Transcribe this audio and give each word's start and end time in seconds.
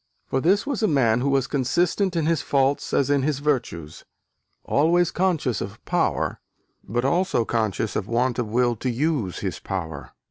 For 0.25 0.41
this 0.41 0.65
was 0.65 0.81
a 0.81 0.87
man 0.87 1.21
who 1.21 1.29
was 1.29 1.45
consistent 1.45 2.15
in 2.15 2.25
his 2.25 2.41
faults 2.41 2.91
as 2.91 3.11
in 3.11 3.21
his 3.21 3.37
virtues: 3.37 4.03
"always 4.63 5.11
conscious 5.11 5.61
of 5.61 5.77
power, 5.85 6.39
but 6.83 7.05
also 7.05 7.45
conscious 7.45 7.95
of 7.95 8.07
want 8.07 8.39
of 8.39 8.47
will 8.47 8.75
to 8.77 8.89
use 8.89 9.41
his 9.41 9.59
power." 9.59 10.09